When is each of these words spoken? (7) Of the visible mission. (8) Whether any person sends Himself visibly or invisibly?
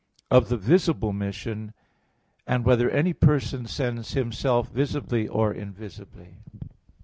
(7) 0.31 0.37
Of 0.37 0.49
the 0.49 0.57
visible 0.57 1.13
mission. 1.13 1.75
(8) 2.49 2.63
Whether 2.63 2.89
any 2.89 3.13
person 3.13 3.67
sends 3.67 4.13
Himself 4.13 4.69
visibly 4.69 5.27
or 5.27 5.53
invisibly? 5.53 6.37